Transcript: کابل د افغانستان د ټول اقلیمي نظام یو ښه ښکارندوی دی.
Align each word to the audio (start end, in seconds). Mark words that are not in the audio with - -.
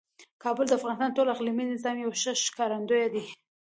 کابل 0.43 0.65
د 0.67 0.73
افغانستان 0.79 1.09
د 1.11 1.15
ټول 1.17 1.27
اقلیمي 1.35 1.65
نظام 1.73 1.95
یو 1.99 2.11
ښه 2.21 2.31
ښکارندوی 2.47 3.05
دی. 3.13 3.23